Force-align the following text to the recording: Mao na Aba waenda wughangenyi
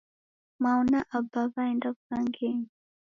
Mao 0.61 0.81
na 0.91 0.99
Aba 1.17 1.41
waenda 1.55 1.87
wughangenyi 1.95 2.69